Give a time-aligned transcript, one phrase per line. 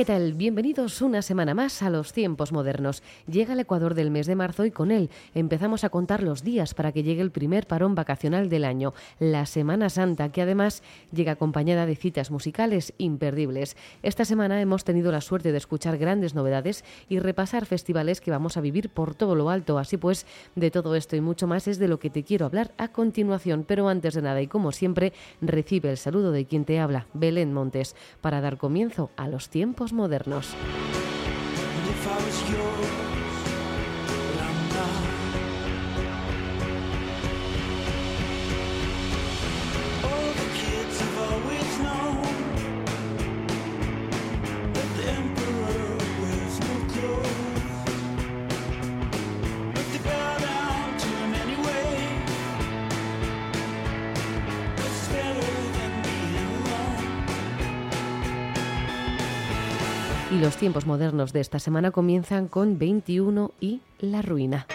[0.00, 0.32] ¿Qué tal?
[0.32, 3.02] Bienvenidos una semana más a los tiempos modernos.
[3.30, 6.72] Llega el Ecuador del mes de marzo y con él empezamos a contar los días
[6.72, 11.32] para que llegue el primer parón vacacional del año, la Semana Santa, que además llega
[11.32, 13.76] acompañada de citas musicales imperdibles.
[14.02, 18.56] Esta semana hemos tenido la suerte de escuchar grandes novedades y repasar festivales que vamos
[18.56, 19.78] a vivir por todo lo alto.
[19.78, 22.72] Así pues, de todo esto y mucho más es de lo que te quiero hablar
[22.78, 23.66] a continuación.
[23.68, 27.52] Pero antes de nada y como siempre, recibe el saludo de quien te habla, Belén
[27.52, 30.54] Montes, para dar comienzo a los tiempos modernos.
[60.50, 64.66] Los tiempos modernos de esta semana comienzan con 21 y La Ruina.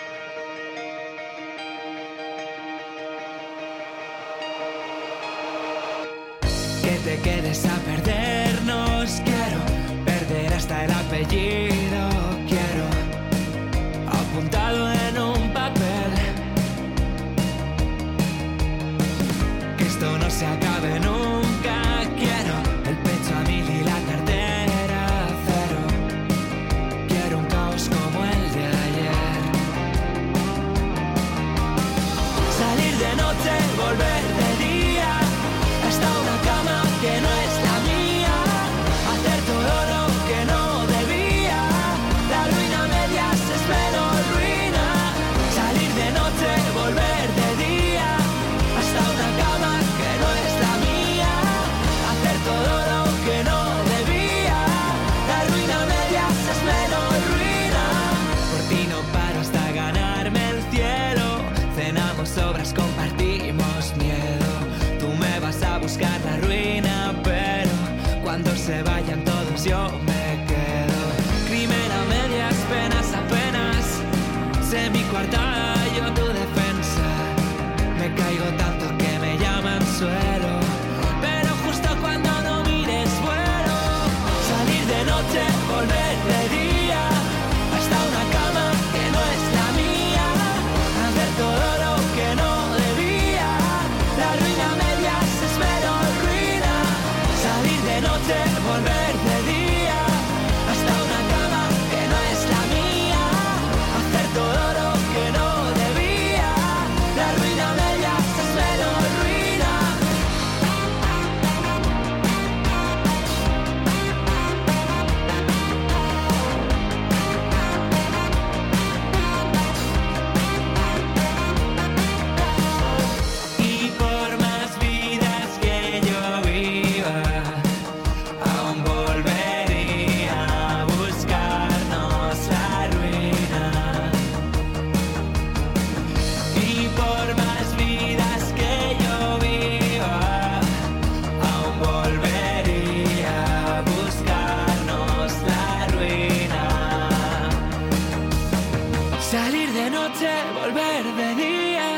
[150.07, 151.89] Noche, volver de día,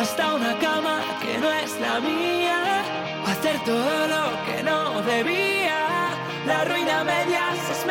[0.00, 2.82] hasta una cama que no es la mía.
[3.26, 5.80] Hacer todo lo que no debía.
[6.46, 7.86] La ruina a medias es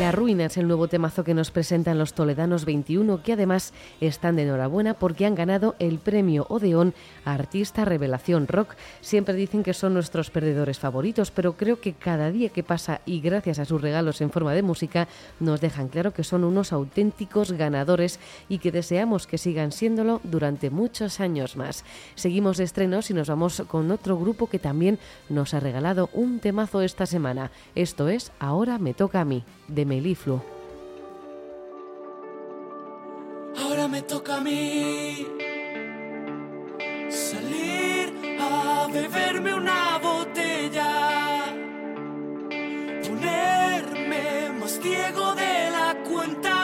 [0.00, 4.34] La ruina es el nuevo temazo que nos presentan los Toledanos 21, que además están
[4.34, 6.94] de enhorabuena porque han ganado el premio Odeón
[7.26, 8.76] Artista Revelación Rock.
[9.02, 13.20] Siempre dicen que son nuestros perdedores favoritos, pero creo que cada día que pasa y
[13.20, 15.06] gracias a sus regalos en forma de música
[15.38, 20.70] nos dejan claro que son unos auténticos ganadores y que deseamos que sigan siéndolo durante
[20.70, 21.84] muchos años más.
[22.14, 24.98] Seguimos de estrenos y nos vamos con otro grupo que también
[25.28, 27.50] nos ha regalado un temazo esta semana.
[27.74, 30.40] Esto es Ahora me toca a mí de Melifluo.
[33.60, 35.26] Ahora me toca a mí
[37.08, 38.06] salir
[38.38, 40.92] a beberme una botella,
[43.04, 46.56] ponerme más ciego de la cuenta,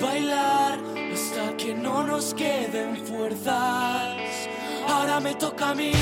[0.00, 0.78] bailar
[1.12, 4.48] hasta que no nos queden fuerzas.
[4.88, 5.92] Ahora me toca a mí.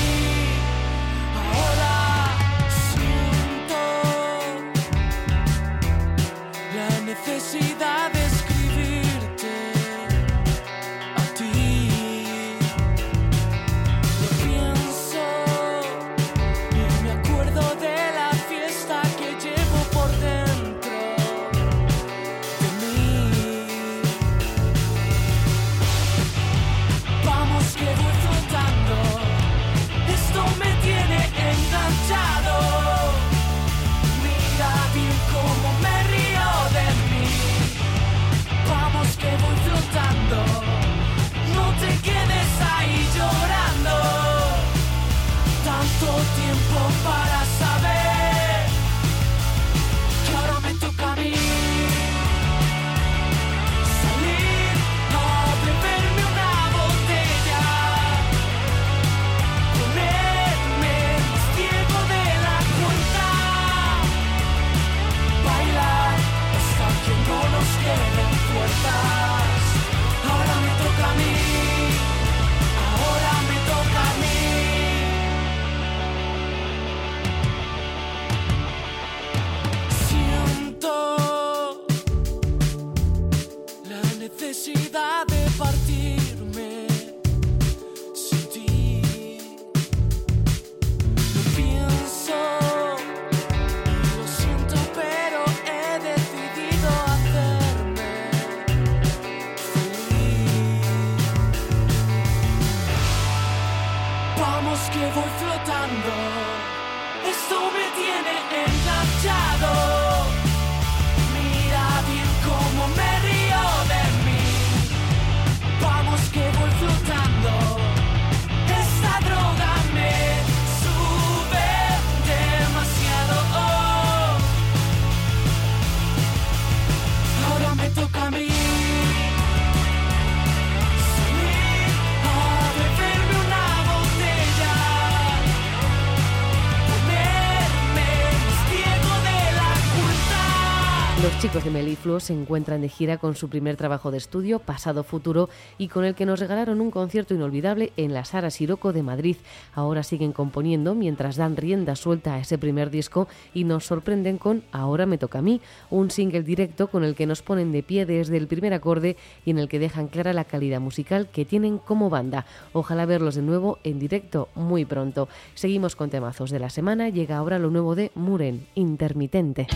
[141.21, 145.03] Los chicos de Melifluo se encuentran de gira con su primer trabajo de estudio, Pasado
[145.03, 149.03] Futuro, y con el que nos regalaron un concierto inolvidable en la Sara Siroco de
[149.03, 149.35] Madrid.
[149.73, 154.63] Ahora siguen componiendo mientras dan rienda suelta a ese primer disco y nos sorprenden con
[154.71, 158.05] Ahora me toca a mí, un single directo con el que nos ponen de pie
[158.05, 161.79] desde el primer acorde y en el que dejan clara la calidad musical que tienen
[161.79, 162.45] como banda.
[162.71, 165.27] Ojalá verlos de nuevo en directo muy pronto.
[165.53, 169.67] Seguimos con temazos de la semana, llega ahora lo nuevo de Muren, Intermitente.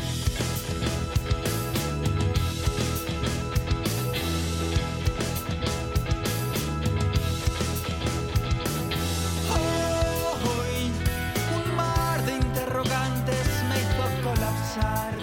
[14.74, 15.14] Colapsar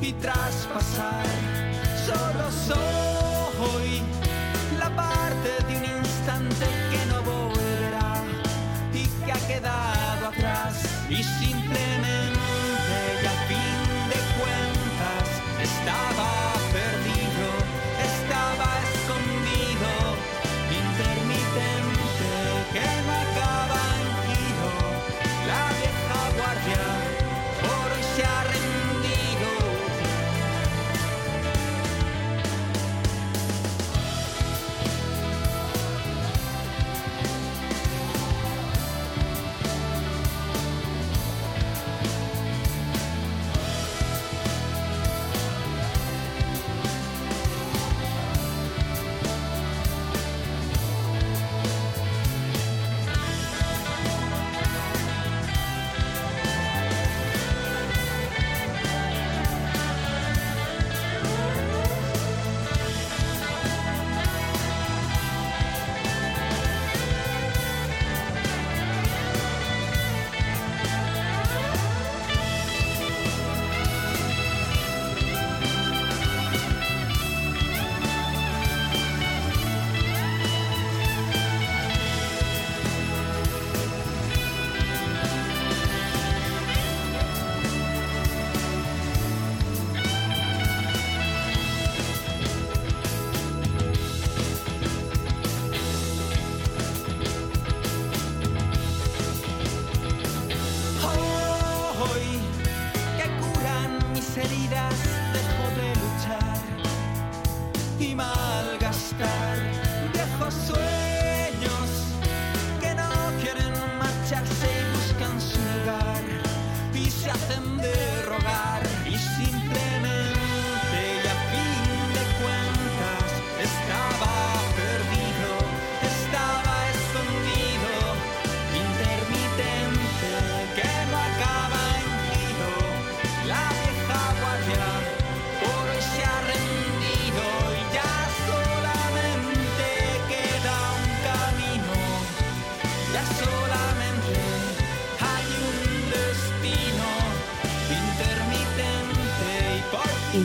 [0.00, 1.26] y traspasar.
[2.06, 3.11] Solo soy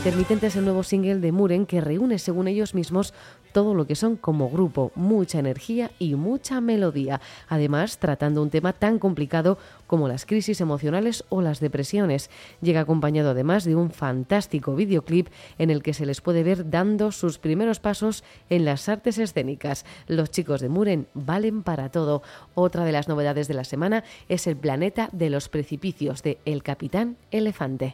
[0.07, 3.13] Intermitente es el nuevo single de Muren que reúne, según ellos mismos,
[3.51, 7.19] todo lo que son como grupo, mucha energía y mucha melodía.
[7.49, 12.29] Además, tratando un tema tan complicado como las crisis emocionales o las depresiones.
[12.61, 17.11] Llega acompañado además de un fantástico videoclip en el que se les puede ver dando
[17.11, 19.83] sus primeros pasos en las artes escénicas.
[20.07, 22.23] Los chicos de Muren valen para todo.
[22.55, 26.63] Otra de las novedades de la semana es el planeta de los precipicios de El
[26.63, 27.93] Capitán Elefante.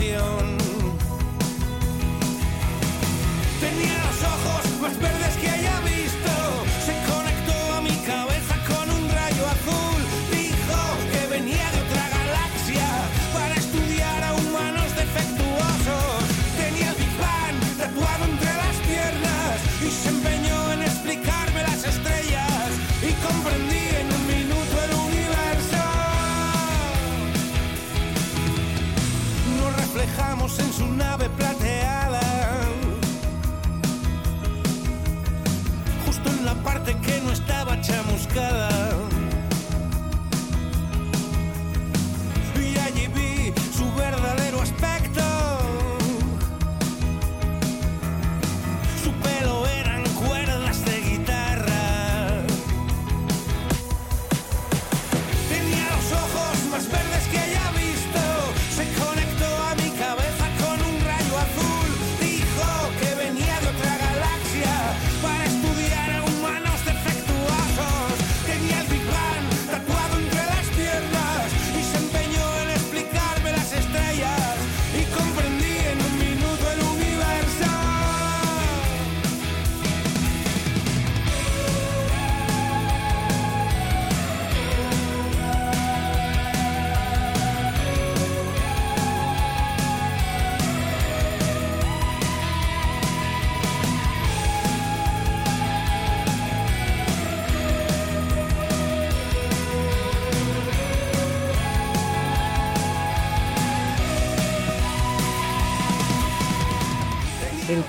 [0.00, 0.39] canción
[38.30, 38.69] estaba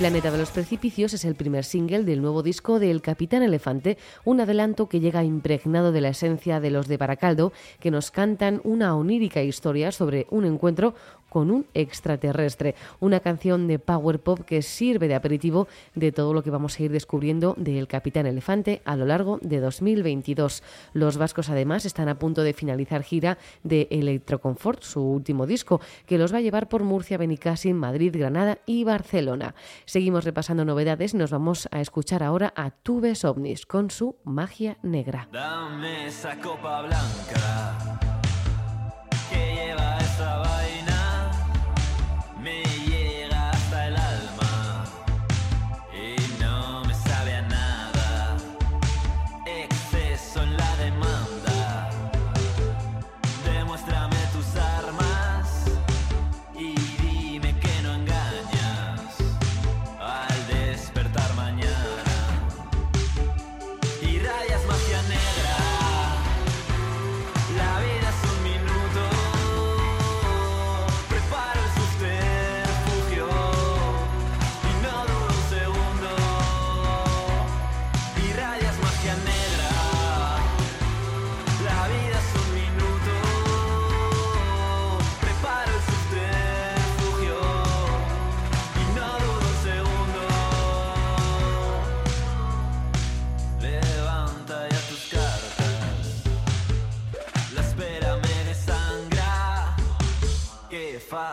[0.02, 4.00] planeta de los precipicios es el primer single del nuevo disco de El Capitán Elefante,
[4.26, 8.62] un adelanto que llega impregnado de la esencia de los de Baracaldo, que nos cantan
[8.64, 10.96] una onírica historia sobre un encuentro
[11.32, 16.44] con un extraterrestre, una canción de power pop que sirve de aperitivo de todo lo
[16.44, 20.62] que vamos a ir descubriendo de El Capitán Elefante a lo largo de 2022.
[20.92, 26.18] Los vascos además están a punto de finalizar gira de Electroconfort, su último disco, que
[26.18, 29.56] los va a llevar por Murcia, Benicassim, Madrid, Granada y Barcelona.
[29.86, 35.30] Seguimos repasando novedades nos vamos a escuchar ahora a Tubes OVNIs con su magia negra.
[35.32, 37.91] Dame esa copa blanca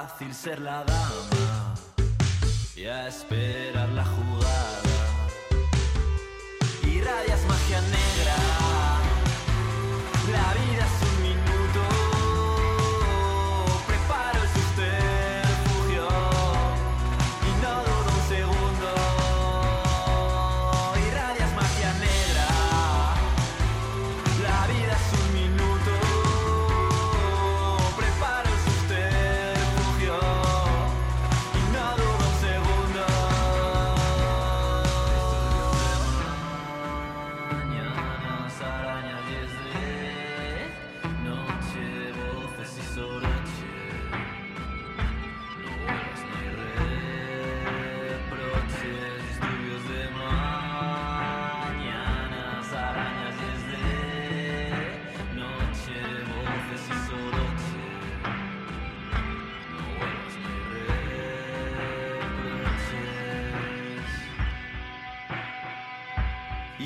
[0.08, 1.74] fácil ser la dama
[2.74, 5.28] y a esperar la jugada.
[6.84, 7.97] Irradias magia negra,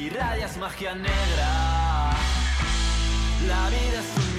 [0.03, 2.11] Irradias magia negra.
[3.47, 4.32] La vida es un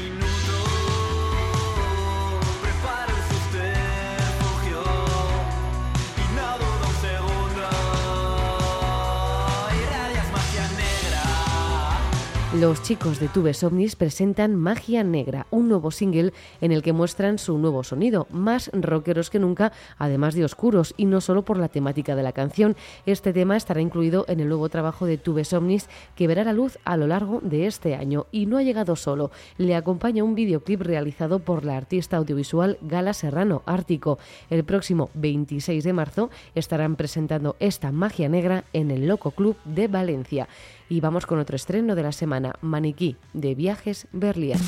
[12.63, 17.37] Los chicos de Tubes Ovnis presentan Magia Negra, un nuevo single en el que muestran
[17.37, 21.67] su nuevo sonido, más rockeros que nunca, además de oscuros, y no solo por la
[21.67, 22.77] temática de la canción.
[23.05, 26.77] Este tema estará incluido en el nuevo trabajo de Tubes Ovnis que verá la luz
[26.85, 28.27] a lo largo de este año.
[28.31, 33.13] Y no ha llegado solo, le acompaña un videoclip realizado por la artista audiovisual Gala
[33.13, 34.19] Serrano, Ártico.
[34.49, 39.89] El próximo 26 de marzo estarán presentando esta Magia Negra en el Loco Club de
[39.89, 40.47] Valencia.
[40.89, 44.59] Y vamos con otro estreno de la semana, Maniquí, de Viajes Berlier.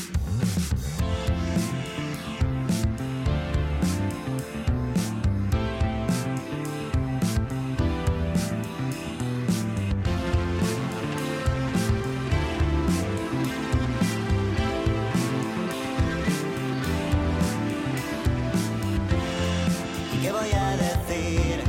[20.13, 21.61] ¿Y qué voy a decir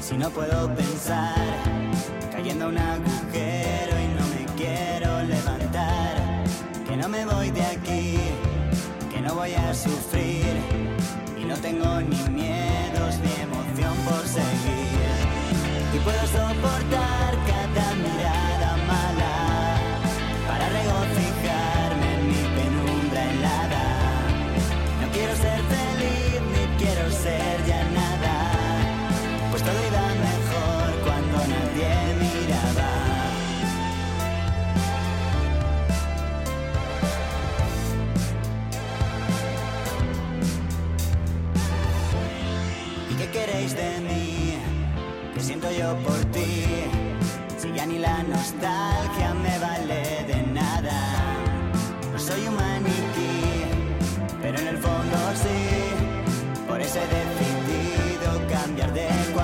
[0.00, 1.34] si no puedo pensar?
[2.30, 2.78] Cayendo a un
[9.54, 10.37] que no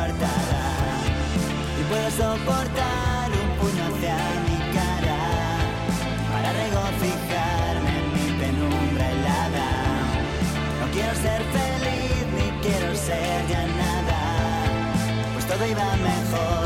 [0.06, 5.20] Y puedo soportar un puño hacia mi cara
[6.30, 9.68] para regocijarme en mi penumbra helada.
[10.80, 14.20] No quiero ser feliz ni quiero ser ya nada,
[15.32, 16.63] pues todo iba mejor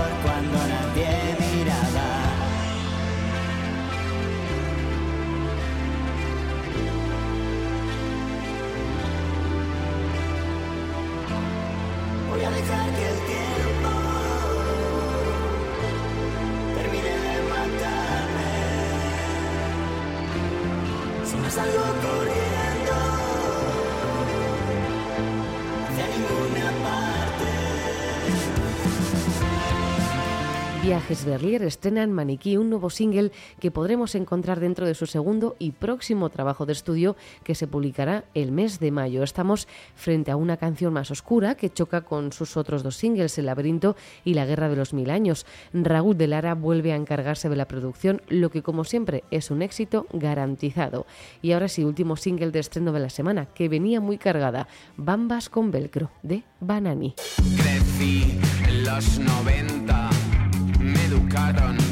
[30.88, 35.72] Viajes Berlier estrenan Maniquí, un nuevo single que podremos encontrar dentro de su segundo y
[35.72, 39.22] próximo trabajo de estudio que se publicará el mes de mayo.
[39.22, 43.44] Estamos frente a una canción más oscura que choca con sus otros dos singles, El
[43.44, 45.44] laberinto y La guerra de los mil años.
[45.74, 49.60] Raúl de Lara vuelve a encargarse de la producción, lo que como siempre es un
[49.60, 51.04] éxito garantizado.
[51.42, 55.50] Y ahora sí, último single de estreno de la semana, que venía muy cargada, Bambas
[55.50, 57.14] con velcro, de Banani.
[57.58, 59.87] Crecí en los 90, me educaron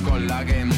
[0.02, 0.75] con la Game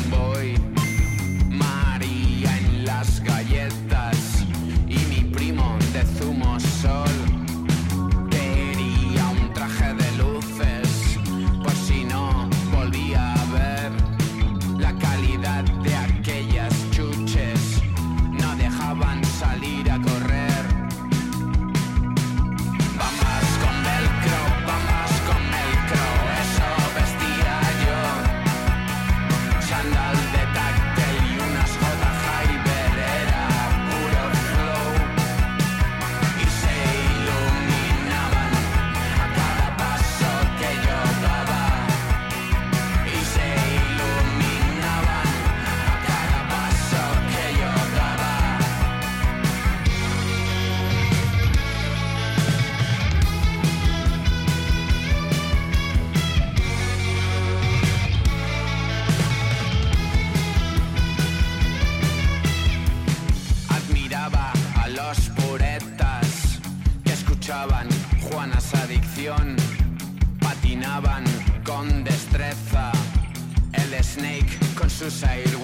[75.11, 75.58] society.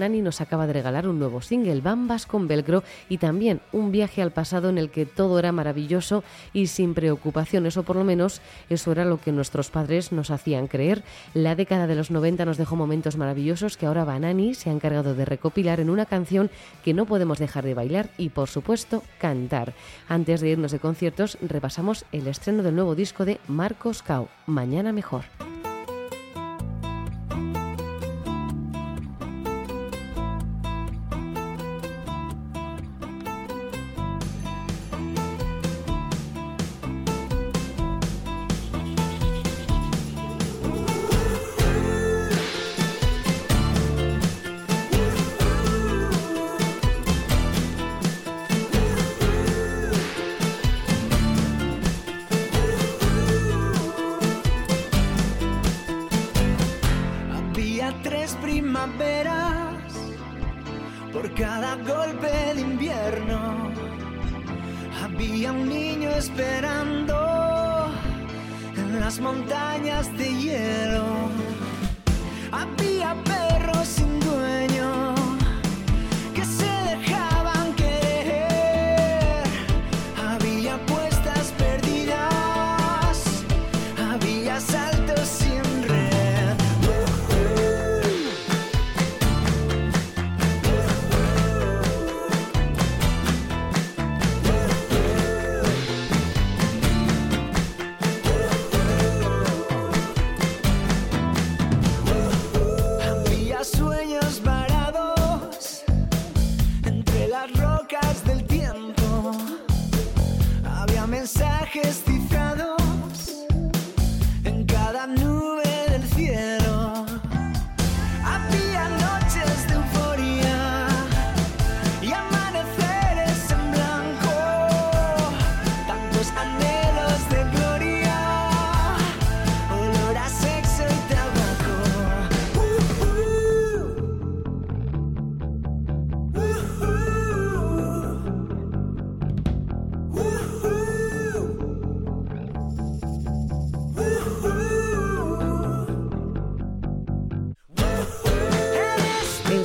[0.00, 4.22] Banani nos acaba de regalar un nuevo single, Bambas con Velcro, y también un viaje
[4.22, 8.40] al pasado en el que todo era maravilloso y sin preocupaciones, o por lo menos
[8.70, 11.02] eso era lo que nuestros padres nos hacían creer.
[11.34, 15.14] La década de los 90 nos dejó momentos maravillosos que ahora Banani se ha encargado
[15.14, 16.48] de recopilar en una canción
[16.82, 19.74] que no podemos dejar de bailar y, por supuesto, cantar.
[20.08, 24.92] Antes de irnos de conciertos, repasamos el estreno del nuevo disco de Marcos Cao, Mañana
[24.92, 25.24] Mejor.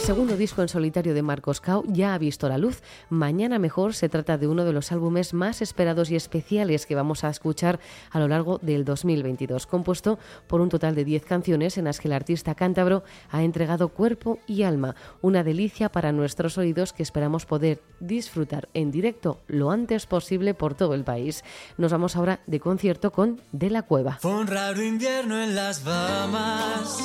[0.05, 2.83] Segundo disco en solitario de Marcos Cao ya ha visto la luz.
[3.09, 7.23] Mañana Mejor se trata de uno de los álbumes más esperados y especiales que vamos
[7.23, 7.79] a escuchar
[8.11, 12.07] a lo largo del 2022, compuesto por un total de 10 canciones en las que
[12.07, 17.47] el artista cántabro ha entregado cuerpo y alma, una delicia para nuestros oídos que esperamos
[17.47, 21.43] poder disfrutar en directo lo antes posible por todo el país.
[21.79, 24.19] Nos vamos ahora de concierto con De la Cueva.
[24.21, 27.01] Fue un raro invierno en las Bahamas,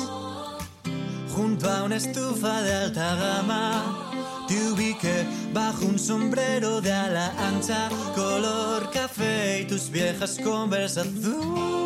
[1.41, 4.45] junto a una estufa de alta gama.
[4.47, 11.79] Te ubiqué bajo un sombrero de ala ancha, color café y tus viejas conversas azul.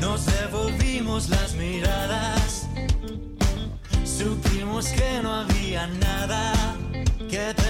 [0.00, 2.68] Nos devolvimos las miradas,
[4.04, 6.52] supimos que no había nada
[7.30, 7.67] que perder.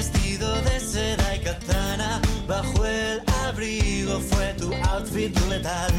[0.00, 5.92] Vestido de seda y katana, bajo el abrigo fue tu outfit letal.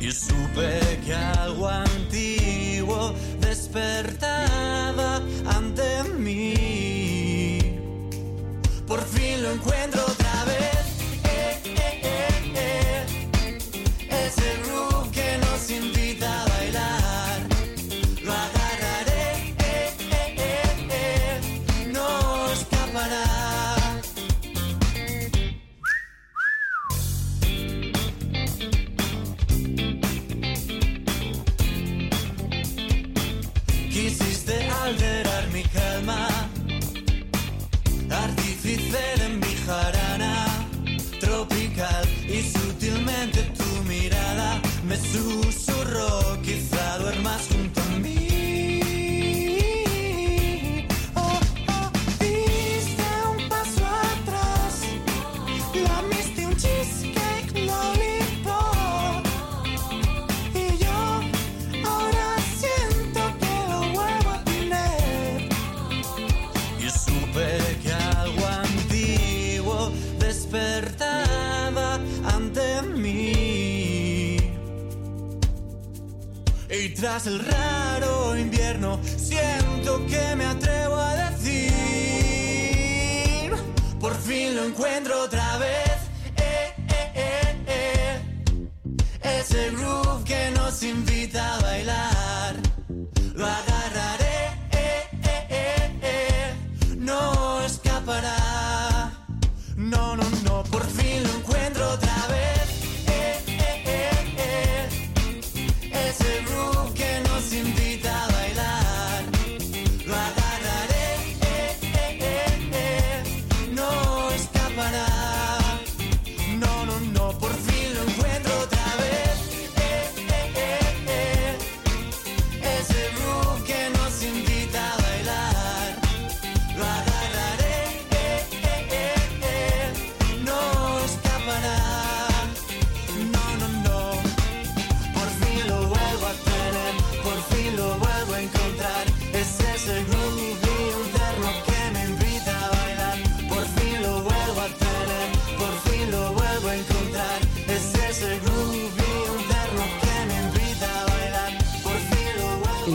[0.00, 7.58] Y supe que algo antiguo despertaba ante mí.
[8.86, 10.02] Por fin lo encuentro
[76.94, 81.72] Tras el raro invierno, siento que me atrevo a decir,
[83.98, 85.90] por fin lo encuentro otra vez.
[86.36, 88.20] Eh, eh, eh, eh.
[89.40, 92.11] Ese groove que nos invita a bailar,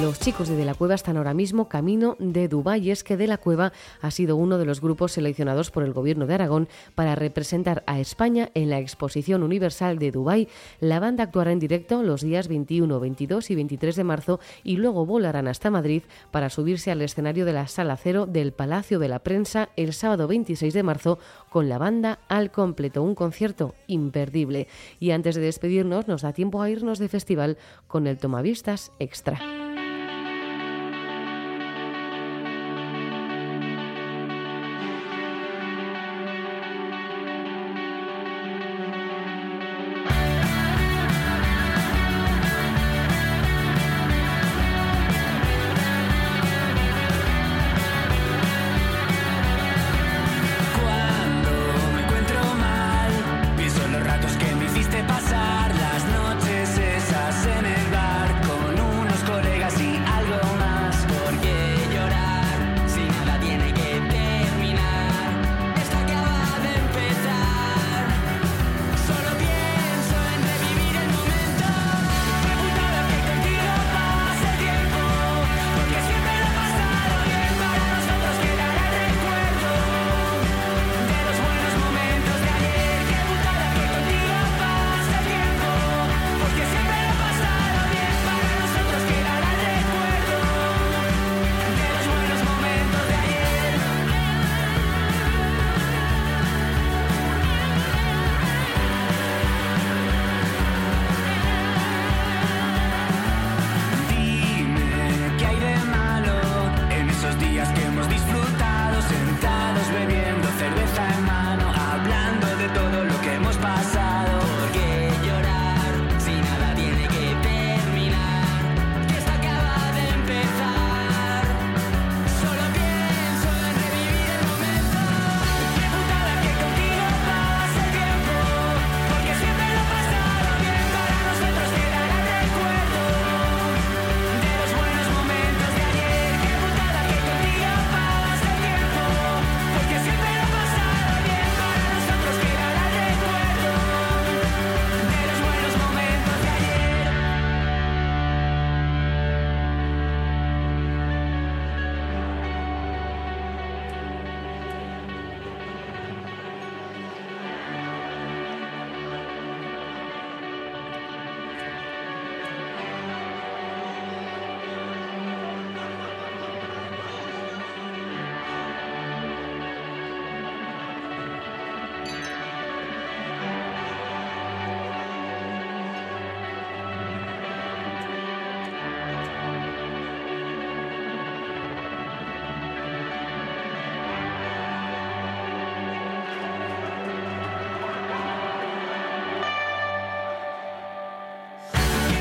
[0.08, 3.28] Los chicos de De la Cueva están ahora mismo camino de Dubái es que De
[3.28, 7.14] la Cueva ha sido uno de los grupos seleccionados por el Gobierno de Aragón para
[7.14, 10.48] representar a España en la Exposición Universal de Dubái.
[10.80, 15.06] La banda actuará en directo los días 21, 22 y 23 de marzo y luego
[15.06, 19.20] volarán hasta Madrid para subirse al escenario de la Sala Cero del Palacio de la
[19.20, 24.70] Prensa el sábado 26 de marzo con la banda al completo, un concierto imperdible.
[25.02, 29.67] Y antes de despedirnos nos da tiempo a irnos de festival con el Tomavistas Extra.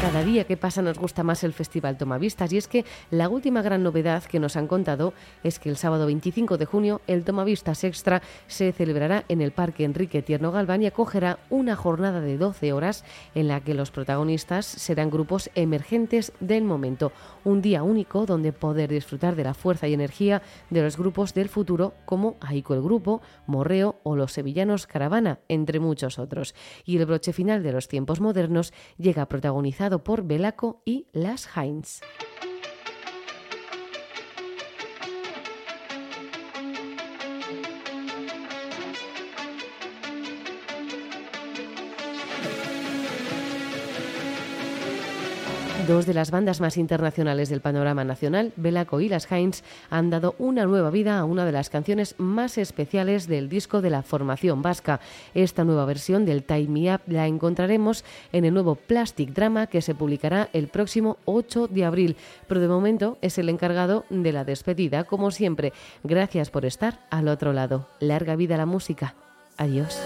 [0.01, 3.63] Cada día que pasa nos gusta más el Festival Tomavistas y es que la última
[3.63, 7.83] gran novedad que nos han contado es que el sábado 25 de junio el Tomavistas
[7.83, 12.75] Extra se celebrará en el Parque Enrique Tierno Galván y acogerá una jornada de 12
[12.75, 13.05] horas
[13.35, 17.11] en la que los protagonistas serán grupos emergentes del momento.
[17.45, 21.49] Un día único donde poder disfrutar de la fuerza y energía de los grupos del
[21.49, 26.55] futuro como Aiko el Grupo, Morreo o los sevillanos Caravana, entre muchos otros.
[26.85, 32.01] Y el broche final de los tiempos modernos llega protagonizado por Belaco y Las Heinz.
[45.87, 50.35] Dos de las bandas más internacionales del panorama nacional, Belaco y las Heinz, han dado
[50.39, 54.63] una nueva vida a una de las canciones más especiales del disco de la formación
[54.63, 54.99] vasca.
[55.33, 59.81] Esta nueva versión del Time Me Up la encontraremos en el nuevo Plastic Drama que
[59.81, 62.17] se publicará el próximo 8 de abril,
[62.49, 65.05] pero de momento es el encargado de la despedida.
[65.05, 65.73] Como siempre,
[66.03, 67.87] gracias por estar al otro lado.
[68.01, 69.15] Larga vida la música.
[69.57, 69.97] Adiós.